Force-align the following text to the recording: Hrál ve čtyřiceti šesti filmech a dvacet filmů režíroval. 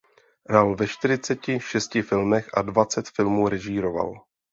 Hrál 0.49 0.75
ve 0.75 0.87
čtyřiceti 0.87 1.59
šesti 1.59 2.01
filmech 2.01 2.49
a 2.57 2.61
dvacet 2.61 3.09
filmů 3.09 3.47
režíroval. 3.49 4.23